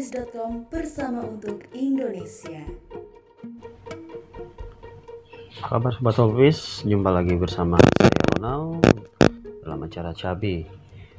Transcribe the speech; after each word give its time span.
holopis.com 0.00 0.64
bersama 0.72 1.20
untuk 1.28 1.60
Indonesia. 1.76 2.64
Kabar 5.60 5.92
Sobat 5.92 6.16
Holopis, 6.16 6.80
jumpa 6.88 7.12
lagi 7.12 7.36
bersama 7.36 7.76
saya 8.00 8.08
Ronald 8.32 8.80
dalam 9.60 9.84
acara 9.84 10.16
Cabi. 10.16 10.64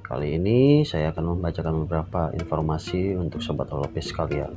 Kali 0.02 0.34
ini 0.34 0.82
saya 0.82 1.14
akan 1.14 1.38
membacakan 1.38 1.86
beberapa 1.86 2.34
informasi 2.34 3.14
untuk 3.14 3.46
Sobat 3.46 3.70
Holopis 3.70 4.10
kalian. 4.10 4.50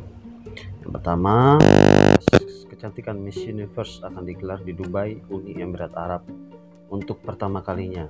Yang 0.80 0.90
pertama, 0.96 1.60
kecantikan 2.72 3.20
Miss 3.20 3.44
Universe 3.44 4.00
akan 4.08 4.24
digelar 4.24 4.64
di 4.64 4.72
Dubai, 4.72 5.20
Uni 5.28 5.52
Emirat 5.60 5.92
Arab 6.00 6.24
untuk 6.88 7.20
pertama 7.20 7.60
kalinya. 7.60 8.08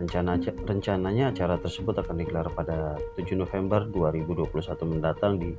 Rencana, 0.00 0.40
rencananya 0.64 1.28
acara 1.28 1.60
tersebut 1.60 1.92
akan 2.00 2.16
digelar 2.16 2.48
pada 2.56 2.96
7 3.20 3.36
November 3.36 3.84
2021 3.84 4.48
mendatang 4.88 5.36
di 5.36 5.52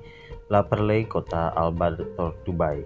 La 0.50 0.66
Perle, 0.66 1.06
kota 1.06 1.54
Al 1.54 1.70
Badr, 1.70 2.10
Dubai. 2.42 2.82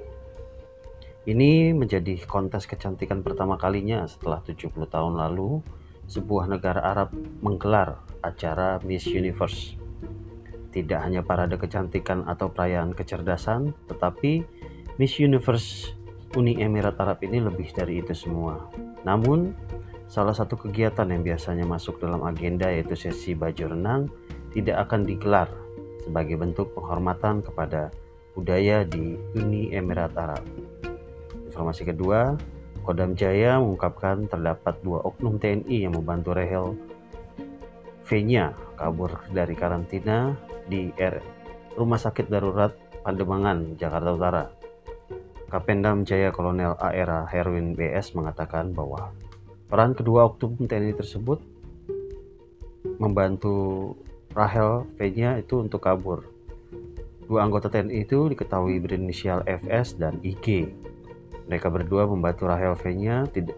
Ini 1.26 1.72
menjadi 1.72 2.20
kontes 2.28 2.68
kecantikan 2.68 3.24
pertama 3.24 3.56
kalinya 3.56 4.04
setelah 4.04 4.44
70 4.44 4.76
tahun 4.86 5.16
lalu 5.16 5.64
sebuah 6.12 6.52
negara 6.52 6.84
Arab 6.86 7.16
menggelar 7.40 8.04
acara 8.22 8.78
Miss 8.84 9.08
Universe. 9.08 9.80
Tidak 10.70 11.00
hanya 11.00 11.24
parade 11.24 11.56
kecantikan 11.56 12.28
atau 12.28 12.52
perayaan 12.52 12.92
kecerdasan, 12.92 13.72
tetapi 13.88 14.44
Miss 15.00 15.18
Universe 15.24 15.96
Uni 16.36 16.60
Emirat 16.60 17.00
Arab 17.00 17.24
ini 17.24 17.40
lebih 17.40 17.72
dari 17.72 18.04
itu 18.04 18.12
semua. 18.12 18.68
Namun, 19.08 19.56
Salah 20.06 20.38
satu 20.38 20.54
kegiatan 20.56 21.10
yang 21.10 21.26
biasanya 21.26 21.66
masuk 21.66 21.98
dalam 21.98 22.22
agenda 22.24 22.70
yaitu 22.70 22.94
sesi 22.94 23.34
baju 23.34 23.74
renang 23.74 24.08
tidak 24.54 24.86
akan 24.88 25.04
digelar 25.04 25.50
sebagai 26.06 26.38
bentuk 26.38 26.72
penghormatan 26.78 27.42
kepada 27.42 27.90
budaya 28.38 28.86
di 28.86 29.18
Uni 29.34 29.74
Emirat 29.74 30.14
Arab. 30.14 30.46
Informasi 31.50 31.90
kedua, 31.90 32.38
Kodam 32.86 33.18
Jaya 33.18 33.58
mengungkapkan 33.58 34.30
terdapat 34.30 34.78
dua 34.86 35.02
oknum 35.02 35.42
TNI 35.42 35.90
yang 35.90 35.98
membantu 35.98 36.38
Rehel 36.38 36.78
V-nya 38.06 38.54
kabur 38.78 39.10
dari 39.34 39.58
karantina 39.58 40.38
di 40.70 40.94
R 40.94 41.18
Rumah 41.74 41.98
Sakit 41.98 42.30
Darurat 42.30 42.72
Pademangan, 43.02 43.74
Jakarta 43.82 44.10
Utara. 44.14 44.46
Kapendam 45.50 46.06
Jaya 46.06 46.30
Kolonel 46.30 46.78
AERA 46.78 47.26
Herwin 47.26 47.74
BS 47.74 48.14
mengatakan 48.14 48.72
bahwa 48.78 49.10
Peran 49.66 49.98
kedua 49.98 50.30
oknum 50.30 50.70
TNI 50.70 50.94
tersebut 50.94 51.42
membantu 53.02 53.92
Rahel 54.36 54.86
V-nya 55.00 55.42
itu 55.42 55.64
untuk 55.64 55.82
kabur. 55.82 56.28
Dua 57.26 57.42
anggota 57.42 57.74
TNI 57.74 58.06
itu 58.06 58.30
diketahui 58.30 58.78
berinisial 58.78 59.42
FS 59.48 59.98
dan 59.98 60.22
IG. 60.22 60.70
Mereka 61.50 61.74
berdua 61.74 62.06
membantu 62.06 62.46
Rahel 62.46 62.78
V-nya 62.78 63.26
tidak 63.34 63.58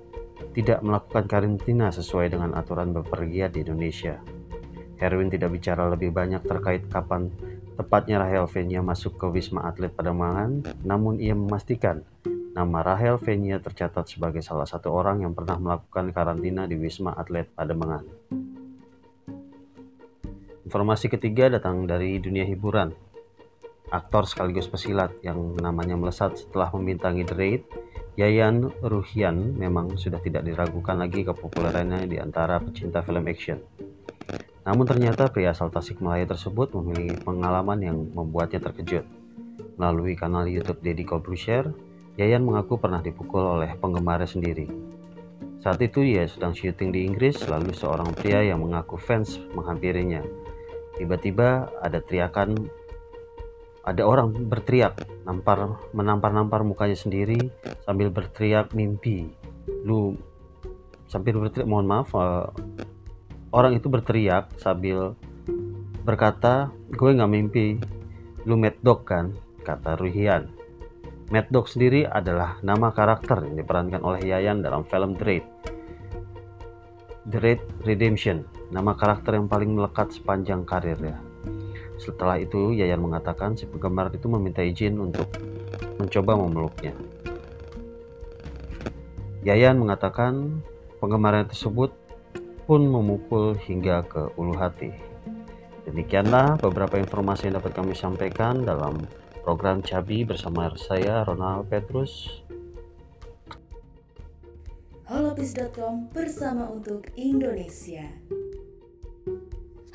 tidak 0.56 0.80
melakukan 0.82 1.26
karantina 1.28 1.92
sesuai 1.92 2.34
dengan 2.34 2.56
aturan 2.56 2.96
bepergian 2.96 3.52
di 3.52 3.68
Indonesia. 3.68 4.18
Herwin 4.98 5.30
tidak 5.30 5.54
bicara 5.54 5.86
lebih 5.94 6.10
banyak 6.10 6.42
terkait 6.42 6.88
kapan 6.90 7.30
tepatnya 7.78 8.18
Rahel 8.26 8.50
V-nya 8.50 8.82
masuk 8.82 9.22
ke 9.22 9.30
Wisma 9.30 9.70
Atlet 9.70 9.94
Pademangan, 9.94 10.66
namun 10.82 11.22
ia 11.22 11.38
memastikan 11.38 12.02
Nama 12.58 12.82
Rahel 12.82 13.22
Venia 13.22 13.62
tercatat 13.62 14.10
sebagai 14.10 14.42
salah 14.42 14.66
satu 14.66 14.90
orang 14.90 15.22
yang 15.22 15.38
pernah 15.38 15.62
melakukan 15.62 16.10
karantina 16.10 16.66
di 16.66 16.74
Wisma 16.74 17.14
Atlet 17.14 17.46
Pademangan. 17.54 18.02
Informasi 20.66 21.06
ketiga 21.06 21.54
datang 21.54 21.86
dari 21.86 22.18
dunia 22.18 22.50
hiburan. 22.50 22.98
Aktor 23.94 24.26
sekaligus 24.26 24.66
pesilat 24.66 25.14
yang 25.22 25.38
namanya 25.62 26.02
melesat 26.02 26.34
setelah 26.34 26.74
membintangi 26.74 27.30
The 27.30 27.36
Raid, 27.38 27.62
Yayan 28.18 28.74
Ruhian 28.82 29.54
memang 29.54 29.94
sudah 29.94 30.18
tidak 30.18 30.42
diragukan 30.42 30.98
lagi 30.98 31.30
kepopulerannya 31.30 32.10
di 32.10 32.18
antara 32.18 32.58
pecinta 32.58 33.06
film 33.06 33.22
action. 33.30 33.62
Namun 34.66 34.90
ternyata 34.90 35.30
pria 35.30 35.54
asal 35.54 35.70
Tasikmalaya 35.70 36.26
tersebut 36.26 36.74
memiliki 36.74 37.22
pengalaman 37.22 37.86
yang 37.86 38.02
membuatnya 38.02 38.66
terkejut. 38.66 39.06
Melalui 39.78 40.18
kanal 40.18 40.50
YouTube 40.50 40.82
Deddy 40.82 41.06
Corbuzier, 41.06 41.70
Yayan 42.18 42.42
mengaku 42.42 42.82
pernah 42.82 42.98
dipukul 42.98 43.62
oleh 43.62 43.78
penggemarnya 43.78 44.26
sendiri. 44.26 44.66
Saat 45.62 45.78
itu 45.86 46.02
ia 46.02 46.26
sedang 46.26 46.58
syuting 46.58 46.90
di 46.90 47.06
Inggris, 47.06 47.46
lalu 47.46 47.78
seorang 47.78 48.10
pria 48.18 48.42
yang 48.42 48.66
mengaku 48.66 48.98
fans 48.98 49.38
menghampirinya. 49.54 50.26
Tiba-tiba 50.98 51.70
ada 51.78 52.02
teriakan, 52.02 52.58
ada 53.86 54.02
orang 54.02 54.34
berteriak, 54.50 54.98
nampar, 55.30 55.78
menampar-nampar 55.94 56.66
mukanya 56.66 56.98
sendiri 56.98 57.38
sambil 57.86 58.10
berteriak 58.10 58.74
mimpi. 58.74 59.30
Lu 59.86 60.18
sambil 61.06 61.38
berteriak, 61.38 61.70
mohon 61.70 61.86
maaf, 61.86 62.10
uh, 62.18 62.50
orang 63.54 63.78
itu 63.78 63.94
berteriak 63.94 64.58
sambil 64.58 65.14
berkata, 66.02 66.74
gue 66.98 67.14
nggak 67.14 67.30
mimpi, 67.30 67.78
lu 68.50 68.58
mad 68.58 68.74
dog 68.82 69.06
kan, 69.06 69.38
kata 69.62 70.02
Ruhian. 70.02 70.57
Mad 71.28 71.52
Dog 71.52 71.68
sendiri 71.68 72.08
adalah 72.08 72.56
nama 72.64 72.96
karakter 72.96 73.44
yang 73.44 73.60
diperankan 73.60 74.00
oleh 74.00 74.24
Yayan 74.32 74.64
dalam 74.64 74.88
film 74.88 75.12
Dread. 75.20 75.44
Dread 77.28 77.60
Redemption, 77.84 78.48
nama 78.72 78.96
karakter 78.96 79.36
yang 79.36 79.52
paling 79.52 79.76
melekat 79.76 80.16
sepanjang 80.16 80.64
karirnya. 80.64 81.20
Setelah 82.00 82.40
itu, 82.40 82.72
Yayan 82.72 83.04
mengatakan 83.04 83.60
si 83.60 83.68
penggemar 83.68 84.08
itu 84.16 84.32
meminta 84.32 84.64
izin 84.64 84.96
untuk 85.04 85.28
mencoba 86.00 86.40
memeluknya. 86.40 86.96
Yayan 89.44 89.84
mengatakan 89.84 90.64
penggemarnya 91.04 91.52
tersebut 91.52 91.92
pun 92.64 92.88
memukul 92.88 93.60
hingga 93.68 94.08
ke 94.08 94.32
ulu 94.40 94.56
hati. 94.56 94.96
Demikianlah 95.84 96.56
beberapa 96.64 96.96
informasi 96.96 97.52
yang 97.52 97.60
dapat 97.60 97.76
kami 97.76 97.92
sampaikan 97.92 98.64
dalam 98.64 99.04
program 99.48 99.80
Cabi 99.80 100.28
bersama 100.28 100.68
saya 100.76 101.24
Ronald 101.24 101.72
Petrus. 101.72 102.44
Holopis.com 105.08 106.12
bersama 106.12 106.68
untuk 106.68 107.08
Indonesia. 107.16 108.12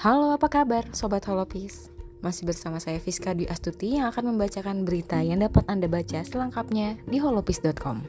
Halo, 0.00 0.32
apa 0.32 0.48
kabar 0.48 0.88
Sobat 0.96 1.28
Holopis? 1.28 1.92
Masih 2.24 2.48
bersama 2.48 2.80
saya 2.80 2.96
Fiska 2.96 3.36
Dwi 3.36 3.44
Astuti 3.44 4.00
yang 4.00 4.08
akan 4.08 4.32
membacakan 4.32 4.88
berita 4.88 5.20
yang 5.20 5.44
dapat 5.44 5.68
Anda 5.68 5.84
baca 5.84 6.24
selengkapnya 6.24 6.96
di 7.04 7.20
holopis.com. 7.20 8.00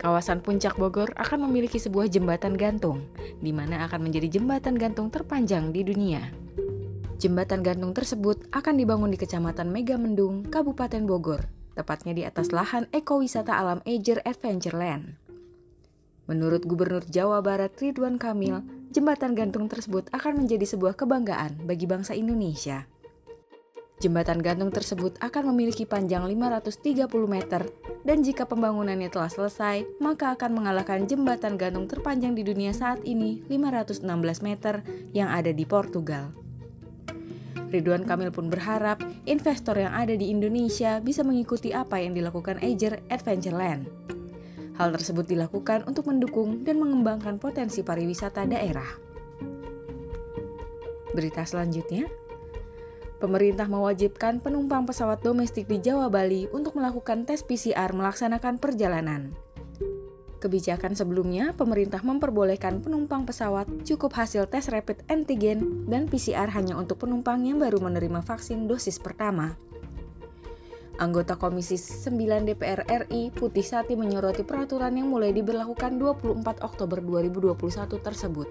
Kawasan 0.00 0.40
Puncak 0.40 0.80
Bogor 0.80 1.12
akan 1.20 1.44
memiliki 1.44 1.76
sebuah 1.76 2.08
jembatan 2.08 2.56
gantung, 2.56 3.04
di 3.44 3.52
mana 3.52 3.84
akan 3.84 4.08
menjadi 4.08 4.40
jembatan 4.40 4.80
gantung 4.80 5.12
terpanjang 5.12 5.68
di 5.68 5.84
dunia. 5.84 6.39
Jembatan 7.20 7.60
gantung 7.60 7.92
tersebut 7.92 8.48
akan 8.48 8.80
dibangun 8.80 9.12
di 9.12 9.20
Kecamatan 9.20 9.68
Megamendung, 9.68 10.40
Kabupaten 10.48 11.04
Bogor, 11.04 11.52
tepatnya 11.76 12.16
di 12.16 12.24
atas 12.24 12.48
lahan 12.48 12.88
ekowisata 12.96 13.60
alam 13.60 13.84
Ejer 13.84 14.24
Adventureland. 14.24 15.20
Menurut 16.24 16.64
Gubernur 16.64 17.04
Jawa 17.04 17.44
Barat 17.44 17.76
Ridwan 17.76 18.16
Kamil, 18.16 18.64
jembatan 18.88 19.36
gantung 19.36 19.68
tersebut 19.68 20.08
akan 20.16 20.40
menjadi 20.40 20.64
sebuah 20.64 20.96
kebanggaan 20.96 21.68
bagi 21.68 21.84
bangsa 21.84 22.16
Indonesia. 22.16 22.88
Jembatan 24.00 24.40
gantung 24.40 24.72
tersebut 24.72 25.20
akan 25.20 25.52
memiliki 25.52 25.84
panjang 25.84 26.24
530 26.24 27.04
meter 27.28 27.68
dan 28.00 28.24
jika 28.24 28.48
pembangunannya 28.48 29.12
telah 29.12 29.28
selesai, 29.28 29.84
maka 30.00 30.32
akan 30.40 30.56
mengalahkan 30.56 31.04
jembatan 31.04 31.60
gantung 31.60 31.84
terpanjang 31.84 32.32
di 32.32 32.48
dunia 32.48 32.72
saat 32.72 33.04
ini 33.04 33.44
516 33.52 34.08
meter 34.40 34.80
yang 35.12 35.28
ada 35.28 35.52
di 35.52 35.68
Portugal. 35.68 36.32
Ridwan 37.70 38.02
Kamil 38.02 38.34
pun 38.34 38.50
berharap 38.50 38.98
investor 39.30 39.78
yang 39.78 39.94
ada 39.94 40.18
di 40.18 40.34
Indonesia 40.34 40.98
bisa 40.98 41.22
mengikuti 41.22 41.70
apa 41.70 42.02
yang 42.02 42.18
dilakukan 42.18 42.58
Ager 42.58 42.98
Adventureland. 43.06 43.86
Hal 44.74 44.90
tersebut 44.90 45.30
dilakukan 45.30 45.86
untuk 45.86 46.10
mendukung 46.10 46.66
dan 46.66 46.82
mengembangkan 46.82 47.38
potensi 47.38 47.86
pariwisata 47.86 48.48
daerah. 48.50 48.90
Berita 51.14 51.46
selanjutnya, 51.46 52.10
pemerintah 53.22 53.68
mewajibkan 53.70 54.42
penumpang 54.42 54.88
pesawat 54.88 55.22
domestik 55.22 55.70
di 55.70 55.78
Jawa 55.78 56.10
Bali 56.10 56.50
untuk 56.50 56.74
melakukan 56.74 57.22
tes 57.28 57.46
PCR 57.46 57.92
melaksanakan 57.94 58.58
perjalanan. 58.58 59.49
Kebijakan 60.40 60.96
sebelumnya, 60.96 61.52
pemerintah 61.52 62.00
memperbolehkan 62.00 62.80
penumpang 62.80 63.28
pesawat 63.28 63.68
cukup 63.84 64.16
hasil 64.16 64.48
tes 64.48 64.72
rapid 64.72 65.04
antigen 65.12 65.84
dan 65.84 66.08
PCR 66.08 66.48
hanya 66.56 66.80
untuk 66.80 67.04
penumpang 67.04 67.44
yang 67.44 67.60
baru 67.60 67.76
menerima 67.76 68.24
vaksin 68.24 68.64
dosis 68.64 68.96
pertama. 68.96 69.60
Anggota 70.96 71.36
Komisi 71.36 71.76
9 71.76 72.48
DPR 72.48 72.88
RI 72.88 73.28
Putih 73.32 73.64
Sati 73.64 74.00
menyoroti 74.00 74.40
peraturan 74.40 74.96
yang 74.96 75.12
mulai 75.12 75.36
diberlakukan 75.36 76.00
24 76.00 76.64
Oktober 76.64 77.04
2021 77.04 78.00
tersebut. 78.00 78.48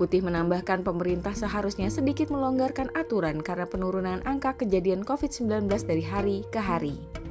Putih 0.00 0.24
menambahkan 0.24 0.80
pemerintah 0.80 1.36
seharusnya 1.36 1.92
sedikit 1.92 2.32
melonggarkan 2.32 2.88
aturan 2.96 3.44
karena 3.44 3.68
penurunan 3.68 4.24
angka 4.24 4.64
kejadian 4.64 5.04
COVID-19 5.04 5.68
dari 5.68 6.04
hari 6.04 6.36
ke 6.48 6.60
hari. 6.60 7.23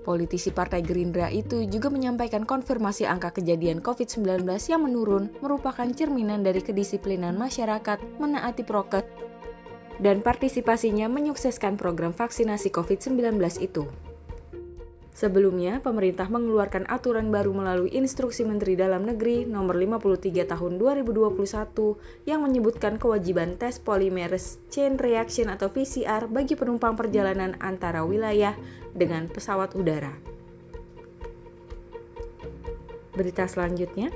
Politisi 0.00 0.48
Partai 0.48 0.80
Gerindra 0.80 1.28
itu 1.28 1.68
juga 1.68 1.92
menyampaikan 1.92 2.48
konfirmasi 2.48 3.04
angka 3.04 3.36
kejadian 3.36 3.84
COVID-19 3.84 4.48
yang 4.72 4.82
menurun 4.88 5.28
merupakan 5.44 5.84
cerminan 5.92 6.40
dari 6.40 6.64
kedisiplinan 6.64 7.36
masyarakat 7.36 8.00
menaati 8.16 8.64
prokes 8.64 9.04
dan 10.00 10.24
partisipasinya 10.24 11.06
menyukseskan 11.12 11.76
program 11.76 12.16
vaksinasi 12.16 12.72
COVID-19 12.72 13.36
itu. 13.60 13.84
Sebelumnya, 15.20 15.84
pemerintah 15.84 16.32
mengeluarkan 16.32 16.88
aturan 16.88 17.28
baru 17.28 17.52
melalui 17.52 17.92
Instruksi 17.92 18.40
Menteri 18.40 18.72
Dalam 18.72 19.04
Negeri 19.04 19.44
Nomor 19.44 19.76
53 19.76 20.48
Tahun 20.48 20.72
2021 20.80 21.36
yang 22.24 22.40
menyebutkan 22.40 22.96
kewajiban 22.96 23.60
tes 23.60 23.76
polimerase 23.76 24.56
chain 24.72 24.96
reaction 24.96 25.52
atau 25.52 25.68
PCR 25.68 26.24
bagi 26.24 26.56
penumpang 26.56 26.96
perjalanan 26.96 27.52
antara 27.60 28.00
wilayah 28.00 28.56
dengan 28.96 29.28
pesawat 29.28 29.76
udara. 29.76 30.16
Berita 33.12 33.44
selanjutnya, 33.44 34.08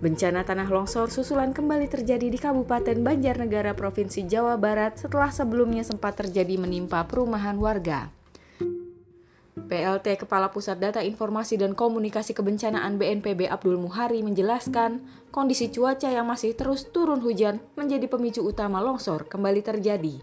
Bencana 0.00 0.48
tanah 0.48 0.66
longsor 0.66 1.12
susulan 1.12 1.52
kembali 1.52 1.92
terjadi 1.92 2.26
di 2.26 2.34
Kabupaten 2.40 3.04
Banjarnegara, 3.04 3.76
Provinsi 3.76 4.24
Jawa 4.24 4.56
Barat 4.56 4.98
setelah 4.98 5.28
sebelumnya 5.28 5.84
sempat 5.84 6.16
terjadi 6.18 6.56
menimpa 6.58 7.04
perumahan 7.06 7.54
warga. 7.60 8.21
PLT 9.72 10.20
Kepala 10.20 10.52
Pusat 10.52 10.76
Data 10.76 11.00
Informasi 11.00 11.56
dan 11.56 11.72
Komunikasi 11.72 12.36
Kebencanaan 12.36 13.00
BNPB 13.00 13.48
Abdul 13.48 13.80
Muhari 13.80 14.20
menjelaskan, 14.20 15.00
kondisi 15.32 15.72
cuaca 15.72 16.12
yang 16.12 16.28
masih 16.28 16.52
terus 16.52 16.92
turun 16.92 17.24
hujan 17.24 17.56
menjadi 17.72 18.04
pemicu 18.04 18.44
utama 18.44 18.84
longsor 18.84 19.24
kembali 19.32 19.64
terjadi. 19.64 20.20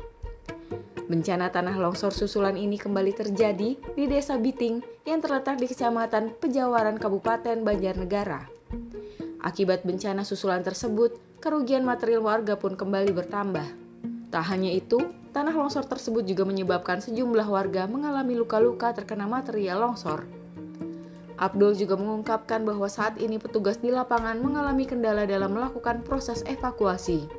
Bencana 1.09 1.49
tanah 1.49 1.81
longsor 1.81 2.13
susulan 2.13 2.53
ini 2.61 2.77
kembali 2.77 3.09
terjadi 3.17 3.73
di 3.73 4.03
Desa 4.05 4.37
Biting 4.37 4.85
yang 5.09 5.17
terletak 5.17 5.57
di 5.57 5.65
Kecamatan 5.65 6.37
Pejawaran 6.37 7.01
Kabupaten 7.01 7.65
Banjarnegara. 7.65 8.45
Akibat 9.41 9.81
bencana 9.81 10.21
susulan 10.21 10.61
tersebut, 10.61 11.17
kerugian 11.41 11.81
material 11.81 12.21
warga 12.21 12.53
pun 12.53 12.77
kembali 12.77 13.09
bertambah. 13.17 13.65
Tak 14.29 14.45
hanya 14.53 14.69
itu, 14.69 15.01
tanah 15.39 15.55
longsor 15.55 15.87
tersebut 15.87 16.27
juga 16.27 16.43
menyebabkan 16.43 16.99
sejumlah 16.99 17.47
warga 17.47 17.87
mengalami 17.87 18.35
luka-luka 18.35 18.91
terkena 18.91 19.23
material 19.23 19.79
longsor. 19.79 20.27
Abdul 21.39 21.79
juga 21.79 21.95
mengungkapkan 21.95 22.67
bahwa 22.67 22.91
saat 22.91 23.15
ini 23.23 23.39
petugas 23.39 23.79
di 23.79 23.87
lapangan 23.87 24.35
mengalami 24.43 24.83
kendala 24.83 25.23
dalam 25.23 25.55
melakukan 25.55 26.03
proses 26.03 26.43
evakuasi. 26.43 27.31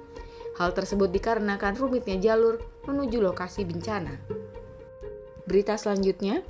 Hal 0.56 0.72
tersebut 0.72 1.12
dikarenakan 1.12 1.76
rumitnya 1.76 2.16
jalur 2.16 2.64
menuju 2.88 3.20
lokasi 3.20 3.68
bencana. 3.68 4.16
Berita 5.44 5.76
selanjutnya, 5.76 6.40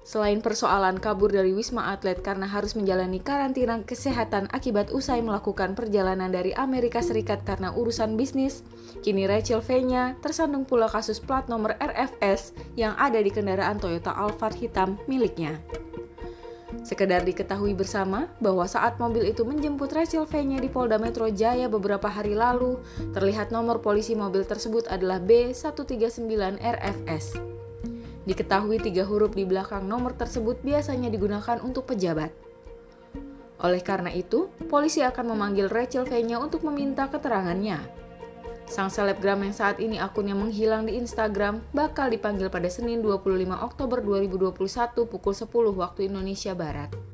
Selain 0.00 0.40
persoalan 0.40 0.96
kabur 0.96 1.28
dari 1.28 1.52
Wisma 1.52 1.92
Atlet 1.92 2.24
karena 2.24 2.48
harus 2.48 2.72
menjalani 2.72 3.20
karantina 3.20 3.84
kesehatan 3.84 4.48
akibat 4.48 4.88
usai 4.96 5.20
melakukan 5.20 5.76
perjalanan 5.76 6.32
dari 6.32 6.56
Amerika 6.56 7.04
Serikat 7.04 7.44
karena 7.44 7.76
urusan 7.76 8.16
bisnis, 8.16 8.64
kini 9.04 9.28
Rachel 9.28 9.60
V-nya 9.60 10.16
tersandung 10.24 10.64
pula 10.64 10.88
kasus 10.88 11.20
plat 11.20 11.44
nomor 11.52 11.76
RFS 11.76 12.56
yang 12.80 12.96
ada 12.96 13.20
di 13.20 13.28
kendaraan 13.28 13.76
Toyota 13.76 14.16
Alphard 14.16 14.56
hitam 14.56 14.96
miliknya. 15.04 15.60
Sekedar 16.80 17.20
diketahui 17.28 17.76
bersama 17.76 18.24
bahwa 18.40 18.64
saat 18.64 18.96
mobil 18.96 19.28
itu 19.28 19.44
menjemput 19.44 19.92
Rachel 19.92 20.24
V-nya 20.24 20.64
di 20.64 20.72
Polda 20.72 20.96
Metro 20.96 21.28
Jaya 21.28 21.68
beberapa 21.68 22.08
hari 22.08 22.32
lalu, 22.32 22.80
terlihat 23.12 23.52
nomor 23.52 23.84
polisi 23.84 24.16
mobil 24.16 24.48
tersebut 24.48 24.88
adalah 24.88 25.20
B139 25.20 26.56
RFS. 26.56 27.59
Diketahui 28.28 28.80
tiga 28.80 29.08
huruf 29.08 29.32
di 29.32 29.48
belakang 29.48 29.88
nomor 29.88 30.12
tersebut 30.12 30.60
biasanya 30.60 31.08
digunakan 31.08 31.56
untuk 31.64 31.88
pejabat. 31.88 32.32
Oleh 33.60 33.84
karena 33.84 34.08
itu, 34.12 34.48
polisi 34.72 35.04
akan 35.04 35.36
memanggil 35.36 35.68
Rachel 35.68 36.08
V-nya 36.08 36.40
untuk 36.40 36.64
meminta 36.64 37.08
keterangannya. 37.08 37.80
Sang 38.70 38.86
selebgram 38.86 39.42
yang 39.42 39.52
saat 39.52 39.82
ini 39.82 39.98
akunnya 39.98 40.32
menghilang 40.32 40.86
di 40.86 40.94
Instagram 40.96 41.58
bakal 41.74 42.06
dipanggil 42.06 42.46
pada 42.48 42.70
Senin 42.70 43.02
25 43.02 43.50
Oktober 43.50 43.98
2021 43.98 45.10
pukul 45.10 45.34
10 45.34 45.74
waktu 45.74 46.00
Indonesia 46.06 46.54
Barat. 46.54 47.09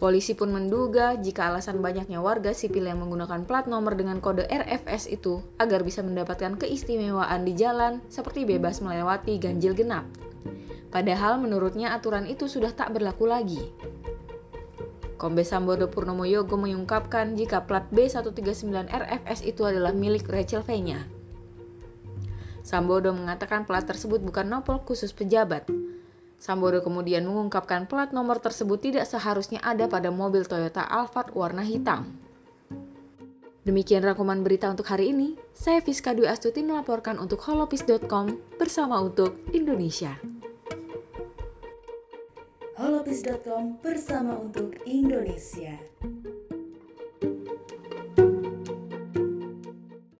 Polisi 0.00 0.32
pun 0.32 0.48
menduga 0.48 1.12
jika 1.20 1.52
alasan 1.52 1.84
banyaknya 1.84 2.24
warga 2.24 2.56
sipil 2.56 2.88
yang 2.88 3.04
menggunakan 3.04 3.44
plat 3.44 3.68
nomor 3.68 3.92
dengan 4.00 4.16
kode 4.24 4.48
RFS 4.48 5.12
itu 5.12 5.44
agar 5.60 5.84
bisa 5.84 6.00
mendapatkan 6.00 6.56
keistimewaan 6.56 7.44
di 7.44 7.52
jalan 7.52 8.00
seperti 8.08 8.48
bebas 8.48 8.80
melewati 8.80 9.36
ganjil 9.36 9.76
genap. 9.76 10.08
Padahal 10.88 11.36
menurutnya 11.36 11.92
aturan 11.92 12.24
itu 12.24 12.48
sudah 12.48 12.72
tak 12.72 12.96
berlaku 12.96 13.28
lagi. 13.28 13.60
Kombes 15.20 15.52
Sambodo 15.52 15.92
Purnomo 15.92 16.24
Yogo 16.24 16.56
mengungkapkan 16.56 17.36
jika 17.36 17.68
plat 17.68 17.84
B139 17.92 18.88
RFS 18.88 19.44
itu 19.44 19.68
adalah 19.68 19.92
milik 19.92 20.24
Rachel 20.32 20.64
V-nya. 20.64 21.04
Sambodo 22.64 23.12
mengatakan 23.12 23.68
plat 23.68 23.84
tersebut 23.84 24.24
bukan 24.24 24.48
nopol 24.48 24.80
khusus 24.80 25.12
pejabat, 25.12 25.68
Sambodo 26.40 26.80
kemudian 26.80 27.28
mengungkapkan 27.28 27.84
plat 27.84 28.16
nomor 28.16 28.40
tersebut 28.40 28.80
tidak 28.80 29.04
seharusnya 29.04 29.60
ada 29.60 29.84
pada 29.84 30.08
mobil 30.08 30.48
Toyota 30.48 30.80
Alphard 30.80 31.36
warna 31.36 31.60
hitam. 31.60 32.16
Demikian 33.60 34.00
rangkuman 34.00 34.40
berita 34.40 34.72
untuk 34.72 34.88
hari 34.88 35.12
ini. 35.12 35.36
Saya 35.52 35.84
Fiska 35.84 36.16
Dwi 36.16 36.32
Astuti 36.32 36.64
melaporkan 36.64 37.20
untuk 37.20 37.44
holopis.com 37.44 38.56
bersama 38.56 39.04
untuk 39.04 39.36
Indonesia. 39.52 40.16
holopis.com 42.80 43.76
bersama 43.84 44.40
untuk 44.40 44.72
Indonesia. 44.88 45.76